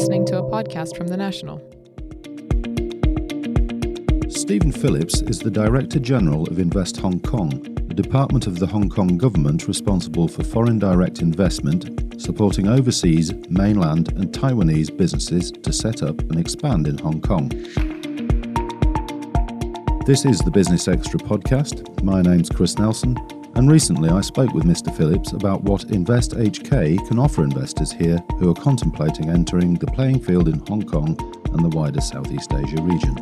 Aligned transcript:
listening 0.00 0.24
to 0.24 0.38
a 0.38 0.42
podcast 0.42 0.96
from 0.96 1.08
The 1.08 1.16
National. 1.18 1.58
Stephen 4.30 4.72
Phillips 4.72 5.20
is 5.20 5.40
the 5.40 5.50
Director 5.50 5.98
General 5.98 6.48
of 6.48 6.58
Invest 6.58 6.96
Hong 6.96 7.20
Kong, 7.20 7.50
the 7.86 7.92
department 7.92 8.46
of 8.46 8.58
the 8.58 8.66
Hong 8.66 8.88
Kong 8.88 9.18
government 9.18 9.68
responsible 9.68 10.26
for 10.26 10.42
foreign 10.42 10.78
direct 10.78 11.20
investment, 11.20 12.18
supporting 12.18 12.66
overseas, 12.66 13.34
mainland, 13.50 14.10
and 14.12 14.32
Taiwanese 14.32 14.96
businesses 14.96 15.52
to 15.52 15.70
set 15.70 16.02
up 16.02 16.18
and 16.18 16.38
expand 16.38 16.86
in 16.88 16.96
Hong 16.96 17.20
Kong. 17.20 17.50
This 20.06 20.24
is 20.24 20.38
the 20.38 20.50
Business 20.50 20.88
Extra 20.88 21.20
podcast. 21.20 22.02
My 22.02 22.22
name's 22.22 22.48
Chris 22.48 22.78
Nelson, 22.78 23.18
and 23.54 23.70
recently 23.70 24.08
I 24.08 24.20
spoke 24.20 24.52
with 24.52 24.64
Mr. 24.64 24.94
Phillips 24.96 25.32
about 25.32 25.62
what 25.62 25.84
Invest 25.90 26.32
HK 26.32 27.06
can 27.08 27.18
offer 27.18 27.42
investors 27.42 27.92
here 27.92 28.18
who 28.38 28.50
are 28.50 28.54
contemplating 28.54 29.30
entering 29.30 29.74
the 29.74 29.86
playing 29.86 30.20
field 30.20 30.48
in 30.48 30.60
Hong 30.66 30.82
Kong 30.82 31.16
and 31.52 31.64
the 31.64 31.76
wider 31.76 32.00
Southeast 32.00 32.52
Asia 32.52 32.82
region. 32.82 33.16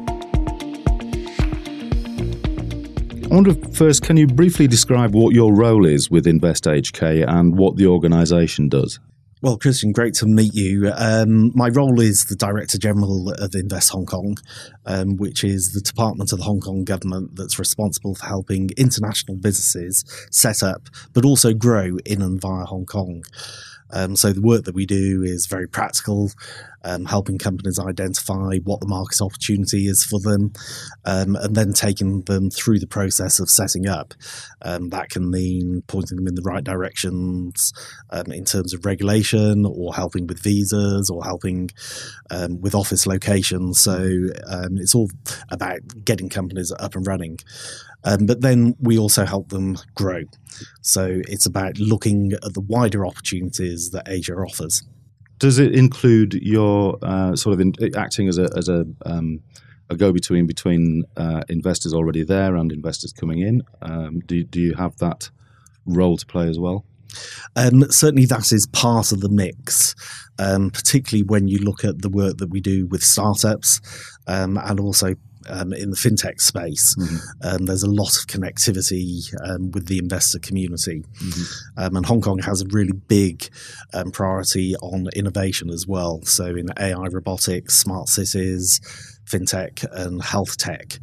I 3.25 3.35
wonder 3.35 3.55
first, 3.73 4.03
can 4.03 4.17
you 4.17 4.27
briefly 4.27 4.67
describe 4.67 5.15
what 5.15 5.35
your 5.35 5.55
role 5.55 5.85
is 5.85 6.11
with 6.11 6.27
Invest 6.27 6.65
HK 6.65 7.29
and 7.29 7.59
what 7.59 7.77
the 7.77 7.87
organisation 7.87 8.69
does? 8.69 9.01
Well, 9.41 9.57
Christian, 9.57 9.93
great 9.93 10.15
to 10.15 10.27
meet 10.27 10.53
you. 10.53 10.91
Um, 10.93 11.53
my 11.55 11.69
role 11.69 12.01
is 12.01 12.25
the 12.25 12.35
Director 12.35 12.77
General 12.77 13.31
of 13.35 13.55
Invest 13.55 13.91
Hong 13.91 14.05
Kong, 14.05 14.37
um, 14.85 15.17
which 15.17 15.45
is 15.45 15.73
the 15.73 15.81
department 15.81 16.33
of 16.33 16.39
the 16.39 16.45
Hong 16.45 16.59
Kong 16.59 16.83
government 16.83 17.37
that's 17.37 17.57
responsible 17.57 18.17
for 18.17 18.27
helping 18.27 18.71
international 18.77 19.37
businesses 19.37 20.05
set 20.33 20.65
up 20.65 20.89
but 21.15 21.25
also 21.25 21.55
grow 21.55 21.99
in 22.05 22.21
and 22.21 22.41
via 22.41 22.65
Hong 22.65 22.85
Kong. 22.85 23.23
Um, 23.91 24.17
so 24.17 24.33
the 24.33 24.43
work 24.43 24.65
that 24.65 24.75
we 24.75 24.87
do 24.87 25.23
is 25.23 25.47
very 25.47 25.69
practical, 25.69 26.33
um, 26.85 27.05
helping 27.05 27.39
companies 27.39 27.79
identify 27.79 28.59
what 28.65 28.81
the 28.81 28.87
market 28.87 29.21
opportunity 29.21 29.87
is 29.87 30.05
for 30.05 30.21
them, 30.21 30.53
um, 31.05 31.37
and 31.37 31.55
then 31.55 31.73
taking 31.73 32.23
them 32.23 32.51
through 32.51 32.79
the 32.79 32.87
process 32.87 33.41
of 33.41 33.51
setting 33.51 33.89
up. 33.89 34.15
Um, 34.63 34.89
that 34.91 35.11
can 35.11 35.31
mean 35.31 35.83
pointing 35.87 36.17
them 36.17 36.27
in 36.27 36.35
the 36.35 36.43
right 36.43 36.65
directions 36.65 37.73
um, 38.11 38.33
in 38.33 38.45
terms 38.45 38.75
of 38.75 38.85
regulation, 38.85 39.65
or 39.67 39.95
helping 39.95 40.27
with 40.27 40.43
visas, 40.43 41.11
or 41.11 41.25
helping 41.25 41.71
um, 42.31 42.61
with 42.61 42.75
office 42.75 43.07
locations. 43.07 43.81
So 43.81 43.99
it's 44.73 44.95
all 44.95 45.11
about 45.51 45.81
getting 46.05 46.29
companies 46.29 46.73
up 46.79 46.95
and 46.95 47.07
running. 47.07 47.39
Um, 48.05 48.27
but 48.27 48.41
then 48.41 48.75
we 48.81 48.99
also 48.99 49.25
help 49.25 49.49
them 49.49 49.77
grow. 49.95 50.23
So 50.83 51.21
it's 51.29 51.47
about 51.47 51.79
looking 51.79 52.33
at 52.33 52.55
the 52.55 52.61
wider 52.61 53.07
opportunities 53.07 53.91
that 53.91 54.09
Asia 54.09 54.35
offers. 54.35 54.83
Does 55.39 55.59
it 55.59 55.75
include 55.75 56.35
your 56.35 56.99
uh, 57.03 57.37
sort 57.37 57.55
of 57.55 57.61
in, 57.61 57.75
acting 57.97 58.29
as 58.29 58.39
a, 58.39 58.49
as 58.57 58.69
a, 58.69 58.85
um, 59.07 59.41
a 59.89 59.97
go 59.97 60.13
between 60.13 60.47
between 60.47 61.05
uh, 61.17 61.43
investors 61.49 61.95
already 61.95 62.25
there 62.25 62.57
and 62.57 62.73
investors 62.73 63.13
coming 63.13 63.41
in? 63.41 63.63
Um, 63.81 64.21
do, 64.21 64.45
do 64.45 64.61
you 64.61 64.75
have 64.75 64.97
that 64.99 65.31
role 65.87 66.17
to 66.17 66.27
play 66.27 66.49
as 66.49 66.59
well? 66.59 66.85
Um, 67.57 67.91
certainly, 67.91 68.27
that 68.27 68.53
is 68.53 68.67
part 68.67 69.13
of 69.13 69.21
the 69.21 69.29
mix, 69.29 69.95
um, 70.39 70.71
particularly 70.71 71.23
when 71.23 71.49
you 71.49 71.59
look 71.59 71.85
at 71.85 72.03
the 72.03 72.11
work 72.11 72.37
that 72.39 72.51
we 72.51 72.61
do 72.61 72.87
with 72.87 73.03
startups 73.03 73.81
um, 74.27 74.59
and 74.59 74.79
also 74.79 75.15
um, 75.49 75.73
in 75.73 75.91
the 75.91 75.97
fintech 75.97 76.41
space. 76.41 76.95
Mm-hmm. 76.97 77.17
Um, 77.43 77.67
there's 77.67 77.83
a 77.83 77.91
lot 77.91 78.17
of 78.17 78.27
connectivity 78.27 79.33
um, 79.49 79.71
with 79.71 79.87
the 79.87 79.99
investor 79.99 80.39
community. 80.39 81.05
Mm-hmm. 81.21 81.81
Um, 81.83 81.97
and 81.97 82.07
Hong 82.07 82.21
Kong 82.21 82.39
has 82.41 82.63
a 82.63 82.67
really 82.71 82.93
big 82.93 83.49
um, 83.95 84.11
priority 84.11 84.77
on 84.77 85.09
innovation 85.15 85.71
as 85.71 85.87
well. 85.87 86.23
So, 86.23 86.47
in 86.47 86.69
AI 86.79 87.07
robotics, 87.07 87.77
smart 87.77 88.09
cities, 88.09 88.81
fintech 89.29 89.85
and 89.93 90.23
health 90.23 90.57
tech. 90.57 90.99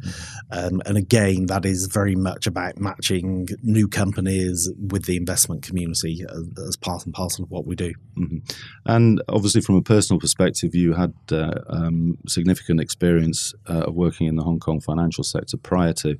Um, 0.50 0.82
and 0.86 0.96
again, 0.96 1.46
that 1.46 1.64
is 1.64 1.86
very 1.86 2.14
much 2.14 2.46
about 2.46 2.78
matching 2.78 3.48
new 3.62 3.88
companies 3.88 4.70
with 4.78 5.04
the 5.04 5.16
investment 5.16 5.62
community 5.62 6.24
as, 6.28 6.66
as 6.66 6.76
part 6.76 7.04
and 7.04 7.14
parcel 7.14 7.44
of 7.44 7.50
what 7.50 7.66
we 7.66 7.76
do. 7.76 7.92
Mm-hmm. 8.18 8.38
And 8.86 9.22
obviously, 9.28 9.60
from 9.60 9.76
a 9.76 9.82
personal 9.82 10.20
perspective, 10.20 10.74
you 10.74 10.94
had 10.94 11.14
uh, 11.30 11.52
um, 11.68 12.18
significant 12.26 12.80
experience 12.80 13.54
uh, 13.68 13.84
of 13.86 13.94
working 13.94 14.26
in 14.26 14.36
the 14.36 14.42
Hong 14.42 14.58
Kong 14.58 14.80
financial 14.80 15.24
sector 15.24 15.56
prior 15.56 15.92
to 15.94 16.16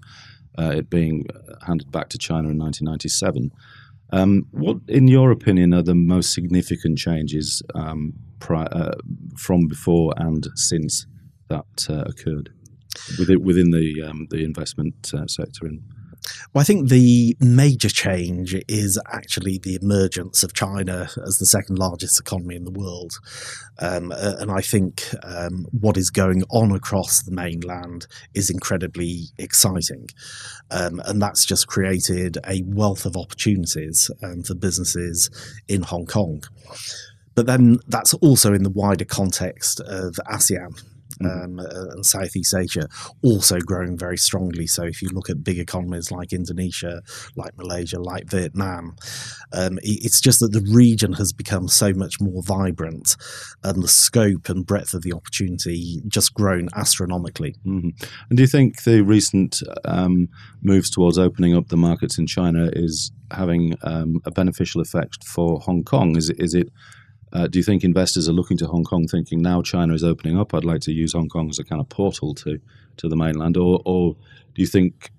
uh, 0.58 0.70
it 0.76 0.90
being 0.90 1.26
handed 1.66 1.90
back 1.90 2.08
to 2.10 2.18
China 2.18 2.48
in 2.48 2.58
1997. 2.58 3.50
Um, 4.12 4.46
what, 4.52 4.78
in 4.88 5.08
your 5.08 5.30
opinion, 5.30 5.74
are 5.74 5.82
the 5.82 5.94
most 5.94 6.32
significant 6.32 6.98
changes 6.98 7.62
um, 7.74 8.14
pri- 8.38 8.66
uh, 8.66 8.94
from 9.36 9.66
before 9.66 10.14
and 10.16 10.46
since 10.54 11.06
that 11.48 11.86
uh, 11.88 12.04
occurred 12.06 12.50
within, 13.18 13.42
within 13.42 13.70
the 13.70 14.02
um, 14.08 14.26
the 14.30 14.44
investment 14.44 15.12
uh, 15.14 15.26
sector 15.26 15.66
in 15.66 15.82
well, 16.52 16.62
I 16.62 16.64
think 16.64 16.88
the 16.88 17.36
major 17.40 17.88
change 17.88 18.56
is 18.68 19.00
actually 19.12 19.58
the 19.58 19.78
emergence 19.80 20.42
of 20.42 20.54
China 20.54 21.08
as 21.24 21.38
the 21.38 21.46
second 21.46 21.78
largest 21.78 22.18
economy 22.18 22.56
in 22.56 22.64
the 22.64 22.70
world. 22.70 23.12
Um, 23.78 24.12
and 24.12 24.50
I 24.50 24.60
think 24.60 25.04
um, 25.22 25.66
what 25.70 25.96
is 25.96 26.10
going 26.10 26.42
on 26.50 26.72
across 26.72 27.22
the 27.22 27.32
mainland 27.32 28.06
is 28.34 28.50
incredibly 28.50 29.26
exciting. 29.38 30.08
Um, 30.70 31.00
and 31.04 31.20
that's 31.20 31.44
just 31.44 31.66
created 31.66 32.38
a 32.46 32.62
wealth 32.66 33.06
of 33.06 33.16
opportunities 33.16 34.10
um, 34.22 34.42
for 34.42 34.54
businesses 34.54 35.30
in 35.68 35.82
Hong 35.82 36.06
Kong. 36.06 36.42
But 37.34 37.46
then 37.46 37.78
that's 37.86 38.14
also 38.14 38.54
in 38.54 38.62
the 38.62 38.70
wider 38.70 39.04
context 39.04 39.80
of 39.80 40.14
ASEAN 40.30 40.82
mm-hmm. 41.22 41.58
um, 41.58 41.58
uh, 41.58 41.92
and 41.92 42.04
Southeast 42.04 42.54
Asia 42.54 42.88
also 43.22 43.58
growing 43.58 43.98
very 43.98 44.18
strongly. 44.18 44.66
So 44.66 44.84
if 44.84 45.02
you 45.02 45.08
look 45.10 45.30
at 45.30 45.44
big 45.44 45.58
economies 45.58 46.10
like 46.10 46.32
Indonesia, 46.32 47.02
like 47.36 47.56
Malaysia, 47.56 48.00
like 48.00 48.30
Vietnam, 48.30 48.96
um, 49.52 49.78
it's 49.82 50.20
just 50.20 50.40
that 50.40 50.52
the 50.52 50.66
region 50.72 51.14
has 51.14 51.32
become 51.32 51.68
so 51.68 51.92
much 51.92 52.20
more 52.20 52.42
vibrant 52.42 53.16
and 53.62 53.82
the 53.82 53.88
scope 53.88 54.48
and 54.48 54.66
breadth 54.66 54.94
of 54.94 55.02
the 55.02 55.12
opportunity 55.12 56.02
just 56.08 56.34
grown 56.34 56.68
astronomically. 56.74 57.54
Mm-hmm. 57.66 57.90
And 58.30 58.36
do 58.36 58.42
you 58.42 58.48
think 58.48 58.82
the 58.84 59.02
recent 59.02 59.62
um, 59.84 60.28
moves 60.62 60.90
towards 60.90 61.18
opening 61.18 61.56
up 61.56 61.68
the 61.68 61.76
markets 61.76 62.18
in 62.18 62.26
China 62.26 62.70
is 62.72 63.12
having 63.30 63.76
um, 63.82 64.20
a 64.24 64.30
beneficial 64.30 64.80
effect 64.80 65.24
for 65.24 65.60
Hong 65.60 65.82
Kong? 65.82 66.16
Is 66.16 66.30
it, 66.30 66.40
is 66.40 66.54
it 66.54 66.68
uh, 67.36 67.46
do 67.46 67.58
you 67.58 67.62
think 67.62 67.84
investors 67.84 68.30
are 68.30 68.32
looking 68.32 68.56
to 68.56 68.66
Hong 68.66 68.84
Kong 68.84 69.06
thinking 69.06 69.42
now 69.42 69.60
China 69.60 69.92
is 69.92 70.02
opening 70.02 70.38
up, 70.38 70.54
I'd 70.54 70.64
like 70.64 70.80
to 70.82 70.92
use 70.92 71.12
Hong 71.12 71.28
Kong 71.28 71.50
as 71.50 71.58
a 71.58 71.64
kind 71.64 71.82
of 71.82 71.88
portal 71.90 72.34
to, 72.36 72.58
to 72.96 73.08
the 73.08 73.16
mainland? 73.16 73.58
Or, 73.58 73.82
or 73.84 74.14
do 74.54 74.62
you 74.62 74.66
think 74.66 75.10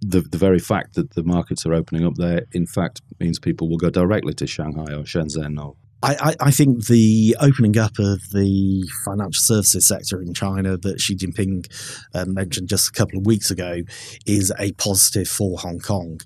the, 0.00 0.22
the 0.22 0.38
very 0.38 0.58
fact 0.58 0.94
that 0.94 1.10
the 1.10 1.22
markets 1.22 1.66
are 1.66 1.74
opening 1.74 2.06
up 2.06 2.14
there, 2.14 2.46
in 2.52 2.66
fact, 2.66 3.02
means 3.20 3.38
people 3.38 3.68
will 3.68 3.76
go 3.76 3.90
directly 3.90 4.32
to 4.34 4.46
Shanghai 4.46 4.94
or 4.94 5.02
Shenzhen 5.02 5.62
or 5.62 5.76
I, 6.04 6.34
I, 6.38 6.50
think 6.50 6.86
the 6.86 7.34
opening 7.40 7.78
up 7.78 7.98
of 7.98 8.20
the 8.30 8.86
financial 9.06 9.40
services 9.40 9.86
sector 9.86 10.20
in 10.20 10.34
China 10.34 10.76
that 10.76 11.00
Xi 11.00 11.16
Jinping 11.16 11.66
um, 12.14 12.34
mentioned 12.34 12.68
just 12.68 12.90
a 12.90 12.92
couple 12.92 13.18
of 13.18 13.24
weeks 13.24 13.50
ago 13.50 13.80
is 14.26 14.52
a 14.58 14.72
positive 14.72 15.28
for 15.28 15.58
Hong 15.58 15.78
Kong. 15.78 16.20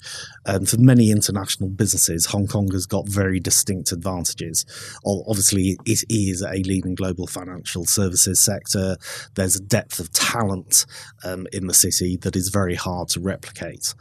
And 0.44 0.68
for 0.68 0.78
many 0.78 1.12
international 1.12 1.68
businesses, 1.68 2.26
Hong 2.26 2.48
Kong 2.48 2.68
has 2.72 2.86
got 2.86 3.06
very 3.06 3.38
distinct 3.38 3.92
advantages. 3.92 4.66
Obviously, 5.06 5.76
it 5.86 6.02
is 6.08 6.42
a 6.42 6.62
leading 6.64 6.96
global 6.96 7.28
financial 7.28 7.84
services 7.84 8.40
sector. 8.40 8.96
There's 9.34 9.56
a 9.56 9.62
depth 9.62 10.00
of 10.00 10.10
talent 10.12 10.86
um, 11.24 11.46
in 11.52 11.68
the 11.68 11.74
city 11.74 12.16
that 12.22 12.34
is 12.34 12.48
very 12.48 12.74
hard 12.74 13.10
to 13.10 13.20
replicate. 13.20 13.94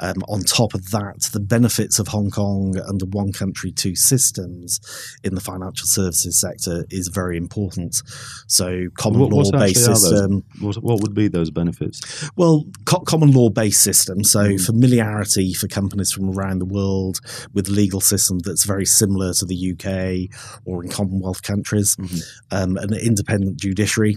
Um, 0.00 0.16
on 0.28 0.42
top 0.42 0.74
of 0.74 0.90
that, 0.90 1.28
the 1.32 1.40
benefits 1.40 1.98
of 1.98 2.08
Hong 2.08 2.30
Kong 2.30 2.78
under 2.88 3.06
one 3.06 3.32
country, 3.32 3.72
two 3.72 3.94
systems 3.94 4.80
in 5.24 5.34
the 5.34 5.40
financial 5.40 5.86
services 5.86 6.38
sector 6.38 6.84
is 6.90 7.08
very 7.08 7.36
important. 7.36 8.02
So, 8.46 8.88
common 8.94 9.20
what, 9.20 9.32
law 9.32 9.50
based 9.50 9.84
system. 9.84 10.44
What, 10.60 10.76
what, 10.76 11.00
would 11.02 11.14
be 11.14 11.28
those 11.28 11.50
benefits? 11.50 12.30
Well, 12.36 12.64
co- 12.84 13.00
common 13.00 13.32
law 13.32 13.50
based 13.50 13.82
system. 13.82 14.22
So, 14.24 14.40
mm. 14.40 14.64
familiarity 14.64 15.52
for 15.54 15.68
companies 15.68 16.12
from 16.12 16.30
around 16.30 16.60
the 16.60 16.66
world 16.66 17.20
with 17.52 17.68
legal 17.68 18.00
system 18.00 18.38
that's 18.40 18.64
very 18.64 18.86
similar 18.86 19.32
to 19.34 19.46
the 19.46 19.72
UK 19.72 20.36
or 20.64 20.84
in 20.84 20.90
Commonwealth 20.90 21.42
countries, 21.42 21.96
mm-hmm. 21.96 22.18
um, 22.50 22.76
an 22.76 22.94
independent 22.94 23.60
judiciary 23.60 24.16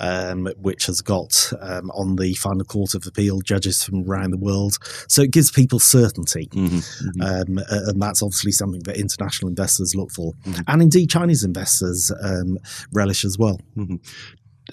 um, 0.00 0.48
which 0.58 0.86
has 0.86 1.00
got 1.00 1.52
um, 1.60 1.90
on 1.90 2.16
the 2.16 2.34
final 2.34 2.64
court 2.64 2.94
of 2.94 3.06
appeal 3.06 3.40
judges 3.40 3.82
from 3.82 4.08
around 4.08 4.30
the 4.30 4.38
world. 4.38 4.78
So 5.08 5.22
it 5.22 5.30
gives 5.30 5.50
people 5.50 5.78
certainty, 5.78 6.48
mm-hmm, 6.52 6.76
mm-hmm. 6.76 7.20
Um, 7.20 7.64
and 7.68 8.00
that's 8.00 8.22
obviously 8.22 8.52
something 8.52 8.82
that 8.82 8.96
international 8.96 9.48
investors 9.48 9.94
look 9.94 10.10
for, 10.12 10.34
mm-hmm. 10.44 10.62
and 10.66 10.82
indeed 10.82 11.10
Chinese 11.10 11.44
investors 11.44 12.12
um, 12.22 12.58
relish 12.92 13.24
as 13.24 13.38
well. 13.38 13.60
Mm-hmm. 13.76 13.96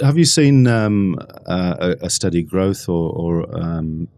Have 0.05 0.17
you 0.17 0.25
seen 0.25 0.67
um, 0.67 1.17
a, 1.45 1.95
a, 2.01 2.09
steady 2.09 2.43
growth 2.43 2.89
or, 2.89 3.11
or 3.11 3.57
um, 3.57 4.09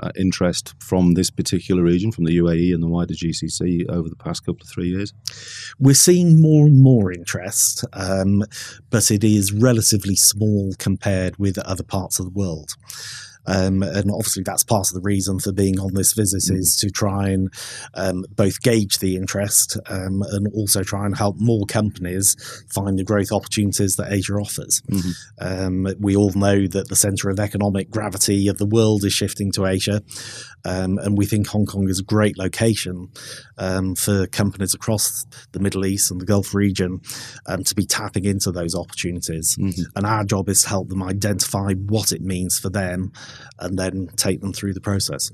uh, 0.00 0.10
interest 0.16 0.74
from 0.78 1.14
this 1.14 1.30
particular 1.30 1.82
region, 1.82 2.12
from 2.12 2.24
the 2.24 2.38
UAE 2.38 2.72
and 2.72 2.82
the 2.82 2.88
wider 2.88 3.14
GCC 3.14 3.88
over 3.88 4.08
the 4.08 4.16
past 4.16 4.44
couple 4.44 4.62
of 4.62 4.68
three 4.68 4.88
years? 4.88 5.12
We're 5.78 5.94
seeing 5.94 6.40
more 6.40 6.66
and 6.66 6.80
more 6.82 7.12
interest, 7.12 7.84
um, 7.94 8.44
but 8.90 9.10
it 9.10 9.24
is 9.24 9.52
relatively 9.52 10.16
small 10.16 10.72
compared 10.78 11.36
with 11.36 11.58
other 11.58 11.84
parts 11.84 12.18
of 12.18 12.26
the 12.26 12.38
world. 12.38 12.76
Um, 13.46 13.82
and 13.82 14.10
obviously, 14.10 14.42
that's 14.42 14.64
part 14.64 14.88
of 14.88 14.94
the 14.94 15.00
reason 15.02 15.38
for 15.38 15.52
being 15.52 15.78
on 15.78 15.94
this 15.94 16.12
visit 16.12 16.50
is 16.54 16.76
to 16.76 16.90
try 16.90 17.28
and 17.28 17.52
um, 17.94 18.24
both 18.34 18.62
gauge 18.62 18.98
the 18.98 19.16
interest 19.16 19.78
um, 19.86 20.22
and 20.30 20.48
also 20.54 20.82
try 20.82 21.06
and 21.06 21.16
help 21.16 21.36
more 21.38 21.66
companies 21.66 22.36
find 22.72 22.98
the 22.98 23.04
growth 23.04 23.32
opportunities 23.32 23.96
that 23.96 24.12
Asia 24.12 24.34
offers. 24.34 24.82
Mm-hmm. 24.90 25.10
Um, 25.40 25.94
we 25.98 26.16
all 26.16 26.32
know 26.32 26.66
that 26.66 26.88
the 26.88 26.96
centre 26.96 27.30
of 27.30 27.38
economic 27.38 27.90
gravity 27.90 28.48
of 28.48 28.58
the 28.58 28.66
world 28.66 29.04
is 29.04 29.12
shifting 29.12 29.52
to 29.52 29.66
Asia, 29.66 30.02
um, 30.64 30.98
and 30.98 31.18
we 31.18 31.26
think 31.26 31.46
Hong 31.48 31.66
Kong 31.66 31.88
is 31.88 32.00
a 32.00 32.04
great 32.04 32.38
location 32.38 33.10
um, 33.58 33.94
for 33.94 34.26
companies 34.26 34.74
across 34.74 35.26
the 35.52 35.60
Middle 35.60 35.84
East 35.84 36.10
and 36.10 36.20
the 36.20 36.26
Gulf 36.26 36.54
region 36.54 37.00
to 37.64 37.74
be 37.74 37.84
tapping 37.84 38.24
into 38.24 38.50
those 38.50 38.74
opportunities. 38.74 39.56
Mm-hmm. 39.56 39.82
And 39.96 40.06
our 40.06 40.24
job 40.24 40.48
is 40.48 40.62
to 40.62 40.68
help 40.68 40.88
them 40.88 41.02
identify 41.02 41.72
what 41.74 42.12
it 42.12 42.22
means 42.22 42.58
for 42.58 42.70
them 42.70 43.12
and 43.60 43.78
then 43.78 44.08
take 44.16 44.40
them 44.40 44.52
through 44.52 44.74
the 44.74 44.80
process. 44.80 45.30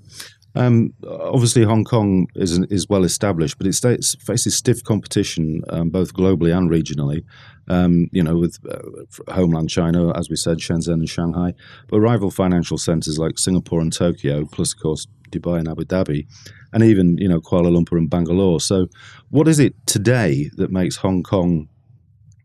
Um, 0.54 0.92
obviously, 1.08 1.62
Hong 1.62 1.84
Kong 1.84 2.26
is 2.34 2.58
is 2.70 2.88
well 2.88 3.04
established, 3.04 3.58
but 3.58 3.66
it 3.66 3.74
states, 3.74 4.16
faces 4.16 4.56
stiff 4.56 4.82
competition 4.82 5.62
um, 5.68 5.90
both 5.90 6.12
globally 6.12 6.56
and 6.56 6.68
regionally. 6.68 7.24
Um, 7.68 8.08
you 8.10 8.22
know, 8.22 8.36
with 8.36 8.58
uh, 8.68 9.32
homeland 9.32 9.70
China, 9.70 10.16
as 10.18 10.28
we 10.28 10.34
said, 10.34 10.58
Shenzhen 10.58 10.94
and 10.94 11.08
Shanghai, 11.08 11.54
but 11.88 12.00
rival 12.00 12.32
financial 12.32 12.78
centres 12.78 13.16
like 13.16 13.38
Singapore 13.38 13.80
and 13.80 13.92
Tokyo, 13.92 14.44
plus 14.44 14.72
of 14.72 14.80
course 14.80 15.06
Dubai 15.30 15.60
and 15.60 15.68
Abu 15.68 15.84
Dhabi, 15.84 16.26
and 16.72 16.82
even 16.82 17.16
you 17.18 17.28
know 17.28 17.40
Kuala 17.40 17.70
Lumpur 17.70 17.98
and 17.98 18.10
Bangalore. 18.10 18.60
So, 18.60 18.88
what 19.28 19.46
is 19.46 19.60
it 19.60 19.74
today 19.86 20.50
that 20.56 20.72
makes 20.72 20.96
Hong 20.96 21.22
Kong 21.22 21.68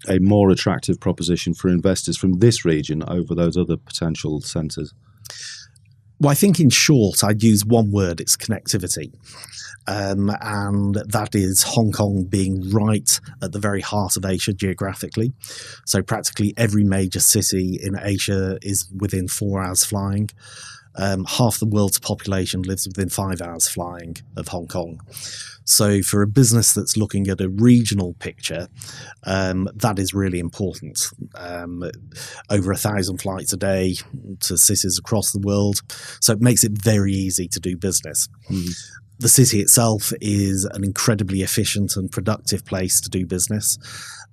a 0.08 0.20
more 0.20 0.52
attractive 0.52 1.00
proposition 1.00 1.56
for 1.56 1.70
investors 1.70 2.18
from 2.18 2.34
this 2.34 2.64
region 2.64 3.04
over 3.08 3.34
those 3.34 3.58
other 3.58 3.78
potential 3.78 4.42
centres? 4.42 4.94
Well, 6.20 6.32
I 6.32 6.36
think 6.36 6.60
in 6.60 6.70
short, 6.70 7.24
I'd 7.24 7.44
use 7.44 7.66
one 7.66 7.92
word 7.92 8.20
it's 8.20 8.38
connectivity. 8.38 9.14
Um, 9.88 10.32
and 10.42 10.96
that 10.96 11.36
is 11.36 11.62
Hong 11.62 11.92
Kong 11.92 12.24
being 12.24 12.72
right 12.72 13.20
at 13.42 13.52
the 13.52 13.60
very 13.60 13.82
heart 13.82 14.18
of 14.18 14.26
Asia 14.26 14.54
geographically. 14.54 15.34
So, 15.86 16.02
practically 16.02 16.54
every 16.58 16.84
major 16.84 17.20
city 17.20 17.80
in 17.82 17.96
Asia 18.02 18.58
is 18.62 18.90
within 18.98 19.28
four 19.28 19.62
hours 19.62 19.84
flying. 19.84 20.30
Um, 20.98 21.26
half 21.26 21.60
the 21.60 21.66
world's 21.66 22.00
population 22.00 22.62
lives 22.62 22.88
within 22.88 23.10
five 23.10 23.42
hours 23.42 23.68
flying 23.68 24.18
of 24.38 24.48
Hong 24.48 24.68
Kong. 24.68 25.02
So, 25.66 26.02
for 26.04 26.22
a 26.22 26.28
business 26.28 26.74
that's 26.74 26.96
looking 26.96 27.28
at 27.28 27.42
a 27.42 27.50
regional 27.50 28.14
picture, 28.14 28.68
um, 29.24 29.68
that 29.74 29.98
is 29.98 30.14
really 30.14 30.40
important. 30.40 31.10
Um, 31.34 31.84
over 32.52 32.72
a 32.72 32.78
thousand 32.78 33.20
flights 33.20 33.52
a 33.52 33.58
day 33.58 33.96
to 34.42 34.58
cities 34.58 35.00
across 35.00 35.32
the 35.32 35.40
world. 35.40 35.82
So, 36.22 36.34
it 36.34 36.42
makes 36.42 36.64
it 36.64 36.72
very 36.74 37.14
easy 37.14 37.48
to 37.48 37.60
do 37.60 37.76
business. 37.76 38.28
Mm 38.50 38.76
the 39.20 39.30
city 39.30 39.60
itself 39.60 40.12
is 40.22 40.66
an 40.66 40.84
incredibly 40.84 41.42
efficient 41.42 41.96
and 41.96 42.12
productive 42.12 42.66
place 42.66 43.00
to 43.02 43.10
do 43.10 43.26
business. 43.26 43.78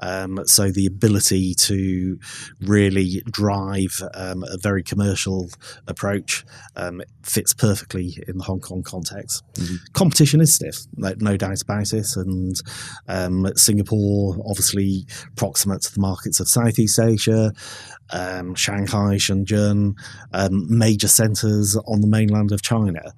Um, 0.01 0.41
so 0.47 0.71
the 0.71 0.87
ability 0.87 1.55
to 1.55 2.19
really 2.61 3.23
drive 3.31 4.03
um, 4.15 4.43
a 4.43 4.59
very 4.59 4.83
commercial 4.83 5.49
approach 5.87 6.45
um, 6.75 7.03
fits 7.23 7.55
perfectly 7.55 8.19
in 8.27 8.39
the 8.39 8.45
Hong 8.45 8.61
Kong 8.61 8.83
context. 8.83 9.45
Mm-hmm. 9.55 9.77
Competition 9.93 10.41
is 10.41 10.53
stiff, 10.53 10.79
no 10.97 11.37
doubt 11.37 11.63
about 11.63 11.93
it, 11.93 12.17
and 12.17 12.61
um, 13.07 13.47
Singapore, 13.55 14.37
obviously 14.45 15.07
proximate 15.37 15.83
to 15.83 15.95
the 15.95 16.01
markets 16.01 16.41
of 16.41 16.49
Southeast 16.49 16.99
Asia, 16.99 17.53
um, 18.11 18.55
Shanghai, 18.57 19.17
Shenzhen, 19.17 19.95
um, 20.33 20.67
major 20.69 21.09
centres 21.09 21.77
on 21.87 22.01
the 22.01 22.09
mainland 22.09 22.51
of 22.51 22.63
China. 22.63 23.15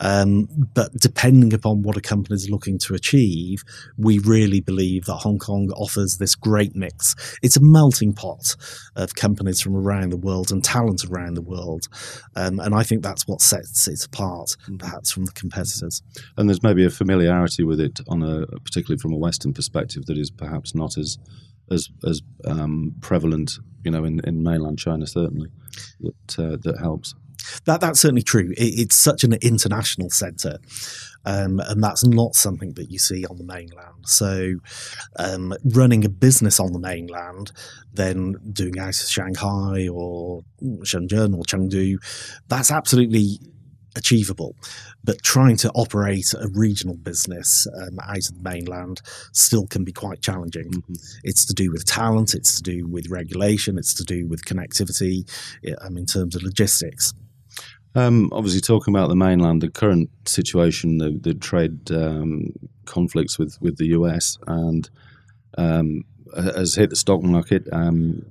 Um, 0.00 0.48
but 0.74 0.90
depending 1.04 1.52
upon 1.52 1.82
what 1.82 1.98
a 1.98 2.00
company 2.00 2.34
is 2.34 2.48
looking 2.48 2.78
to 2.78 2.94
achieve, 2.94 3.62
we 3.98 4.18
really 4.20 4.62
believe 4.62 5.04
that 5.04 5.16
Hong 5.16 5.36
Kong 5.36 5.70
offers 5.76 6.16
this 6.16 6.34
great 6.34 6.74
mix. 6.74 7.14
It's 7.42 7.58
a 7.58 7.62
melting 7.62 8.14
pot 8.14 8.56
of 8.96 9.14
companies 9.14 9.60
from 9.60 9.76
around 9.76 10.12
the 10.12 10.16
world 10.16 10.50
and 10.50 10.64
talent 10.64 11.04
around 11.04 11.34
the 11.34 11.42
world. 11.42 11.88
Um, 12.36 12.58
and 12.58 12.74
I 12.74 12.84
think 12.84 13.02
that's 13.02 13.28
what 13.28 13.42
sets 13.42 13.86
it 13.86 14.02
apart, 14.02 14.56
mm. 14.66 14.78
perhaps, 14.78 15.12
from 15.12 15.26
the 15.26 15.32
competitors. 15.32 16.00
And 16.38 16.48
there's 16.48 16.62
maybe 16.62 16.86
a 16.86 16.90
familiarity 16.90 17.64
with 17.64 17.80
it 17.80 18.00
on 18.08 18.22
a, 18.22 18.46
particularly 18.64 18.98
from 18.98 19.12
a 19.12 19.18
Western 19.18 19.52
perspective, 19.52 20.06
that 20.06 20.16
is 20.16 20.30
perhaps 20.30 20.74
not 20.74 20.96
as 20.96 21.18
as 21.70 21.90
as 22.06 22.22
um, 22.46 22.94
prevalent, 23.02 23.58
you 23.84 23.90
know, 23.90 24.04
in, 24.04 24.20
in 24.24 24.42
mainland 24.42 24.78
China 24.78 25.06
certainly 25.06 25.50
that 26.00 26.38
uh, 26.38 26.56
that 26.62 26.78
helps. 26.80 27.14
That 27.64 27.80
that's 27.80 28.00
certainly 28.00 28.22
true. 28.22 28.52
It, 28.56 28.80
it's 28.80 28.96
such 28.96 29.24
an 29.24 29.34
international 29.34 30.10
centre, 30.10 30.58
um, 31.24 31.60
and 31.60 31.82
that's 31.82 32.04
not 32.04 32.34
something 32.34 32.74
that 32.74 32.90
you 32.90 32.98
see 32.98 33.24
on 33.26 33.38
the 33.38 33.44
mainland. 33.44 34.06
So, 34.06 34.54
um, 35.16 35.54
running 35.64 36.04
a 36.04 36.08
business 36.08 36.60
on 36.60 36.72
the 36.72 36.78
mainland, 36.78 37.52
then 37.92 38.36
doing 38.52 38.78
out 38.78 38.88
of 38.88 39.08
Shanghai 39.08 39.88
or 39.88 40.42
Shenzhen 40.62 41.36
or 41.36 41.42
Chengdu, 41.44 41.96
that's 42.48 42.70
absolutely 42.70 43.38
achievable. 43.96 44.56
But 45.02 45.22
trying 45.22 45.56
to 45.58 45.70
operate 45.72 46.32
a 46.34 46.48
regional 46.54 46.96
business 46.96 47.66
um, 47.76 47.98
out 48.00 48.28
of 48.28 48.34
the 48.34 48.42
mainland 48.42 49.02
still 49.32 49.66
can 49.66 49.84
be 49.84 49.92
quite 49.92 50.22
challenging. 50.22 50.70
Mm-hmm. 50.70 50.94
It's 51.24 51.44
to 51.46 51.54
do 51.54 51.70
with 51.70 51.84
talent, 51.84 52.34
it's 52.34 52.56
to 52.56 52.62
do 52.62 52.86
with 52.86 53.08
regulation, 53.10 53.78
it's 53.78 53.94
to 53.94 54.04
do 54.04 54.26
with 54.26 54.44
connectivity 54.44 55.28
um, 55.82 55.96
in 55.96 56.06
terms 56.06 56.34
of 56.34 56.42
logistics. 56.42 57.12
Um, 57.94 58.28
obviously, 58.32 58.60
talking 58.60 58.94
about 58.94 59.08
the 59.08 59.16
mainland, 59.16 59.62
the 59.62 59.70
current 59.70 60.10
situation, 60.26 60.98
the, 60.98 61.10
the 61.10 61.34
trade 61.34 61.90
um, 61.92 62.52
conflicts 62.86 63.38
with, 63.38 63.56
with 63.60 63.76
the 63.76 63.88
US, 63.88 64.36
and 64.46 64.90
um, 65.56 66.04
has 66.36 66.74
hit 66.74 66.90
the 66.90 66.96
stock 66.96 67.22
market. 67.22 67.68
Um, 67.72 68.24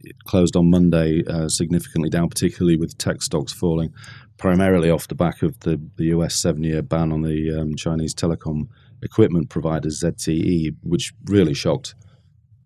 it 0.00 0.24
closed 0.24 0.56
on 0.56 0.70
Monday 0.70 1.24
uh, 1.26 1.48
significantly 1.48 2.08
down, 2.08 2.28
particularly 2.28 2.76
with 2.76 2.96
tech 2.98 3.22
stocks 3.22 3.52
falling, 3.52 3.92
primarily 4.36 4.90
off 4.90 5.08
the 5.08 5.14
back 5.14 5.42
of 5.42 5.58
the, 5.60 5.80
the 5.96 6.06
US 6.06 6.36
seven 6.36 6.62
year 6.62 6.82
ban 6.82 7.12
on 7.12 7.22
the 7.22 7.58
um, 7.58 7.74
Chinese 7.74 8.14
telecom 8.14 8.68
equipment 9.02 9.48
provider 9.48 9.88
ZTE, 9.88 10.76
which 10.82 11.12
really 11.24 11.54
shocked 11.54 11.94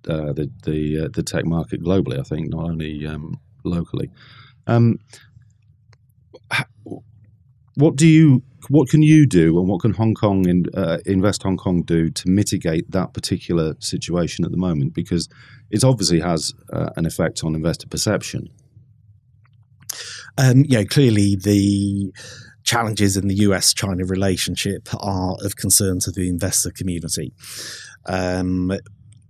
uh, 0.09 0.33
the 0.33 0.51
the, 0.65 1.05
uh, 1.05 1.09
the 1.13 1.23
tech 1.23 1.47
market 1.47 1.82
globally. 1.82 2.19
I 2.19 2.23
think 2.23 2.51
not 2.51 2.65
only 2.65 3.06
um, 3.06 3.41
locally. 3.65 4.11
Um, 4.67 4.99
what 7.75 7.97
do 7.97 8.06
you 8.06 8.43
what 8.69 8.89
can 8.89 9.03
you 9.03 9.27
do 9.27 9.59
and 9.59 9.69
what 9.69 9.81
can 9.81 9.93
Hong 9.93 10.15
Kong 10.15 10.49
in, 10.49 10.67
uh, 10.75 10.99
Invest 11.05 11.43
Hong 11.43 11.56
Kong 11.56 11.82
do 11.82 12.11
to 12.11 12.29
mitigate 12.29 12.91
that 12.93 13.13
particular 13.13 13.75
situation 13.81 14.44
at 14.44 14.53
the 14.53 14.56
moment? 14.56 14.94
Because 14.94 15.29
it 15.71 15.82
obviously 15.82 16.21
has 16.21 16.55
uh, 16.73 16.91
an 16.97 17.05
effect 17.05 17.43
on 17.43 17.56
investor 17.56 17.89
perception. 17.89 18.49
Um, 20.39 20.65
clearly 20.91 21.37
the 21.37 22.13
challenges 22.63 23.17
in 23.17 23.27
the 23.27 23.35
US 23.37 23.75
China 23.75 24.05
relationship 24.05 24.89
are 25.01 25.37
of 25.41 25.56
concern 25.56 25.99
to 26.01 26.13
the 26.13 26.29
investor 26.29 26.71
community. 26.71 27.32
Um, 28.06 28.73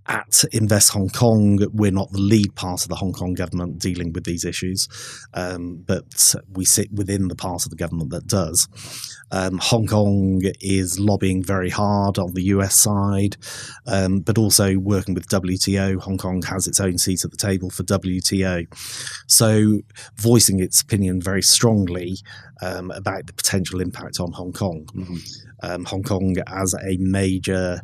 at 0.07 0.43
Invest 0.51 0.91
Hong 0.91 1.09
Kong, 1.09 1.59
we're 1.73 1.91
not 1.91 2.11
the 2.11 2.19
lead 2.19 2.55
part 2.55 2.83
of 2.83 2.89
the 2.89 2.95
Hong 2.95 3.13
Kong 3.13 3.33
government 3.33 3.79
dealing 3.79 4.11
with 4.11 4.25
these 4.25 4.43
issues, 4.43 4.89
um, 5.33 5.83
but 5.85 6.35
we 6.51 6.65
sit 6.65 6.91
within 6.91 7.29
the 7.29 7.35
part 7.35 7.63
of 7.63 7.69
the 7.69 7.77
government 7.77 8.09
that 8.11 8.27
does. 8.27 8.67
Um, 9.31 9.57
Hong 9.59 9.87
Kong 9.87 10.41
is 10.59 10.99
lobbying 10.99 11.41
very 11.41 11.69
hard 11.69 12.19
on 12.19 12.33
the 12.33 12.43
US 12.43 12.75
side, 12.75 13.37
um, 13.87 14.19
but 14.19 14.37
also 14.37 14.77
working 14.77 15.13
with 15.15 15.27
WTO. 15.27 15.99
Hong 16.01 16.17
Kong 16.17 16.41
has 16.43 16.67
its 16.67 16.79
own 16.79 16.97
seat 16.97 17.23
at 17.23 17.31
the 17.31 17.37
table 17.37 17.69
for 17.69 17.83
WTO. 17.83 18.67
So, 19.27 19.79
voicing 20.17 20.59
its 20.59 20.81
opinion 20.81 21.21
very 21.21 21.41
strongly 21.41 22.17
um, 22.61 22.91
about 22.91 23.27
the 23.27 23.33
potential 23.33 23.81
impact 23.81 24.19
on 24.19 24.31
Hong 24.33 24.53
Kong. 24.53 24.85
Mm-hmm. 24.93 25.17
Um, 25.63 25.85
Hong 25.85 26.03
Kong 26.03 26.35
as 26.47 26.75
a 26.75 26.97
major 26.97 27.81